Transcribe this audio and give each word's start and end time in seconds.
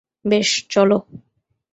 বেশ, 0.25 0.49
চলো। 0.69 0.97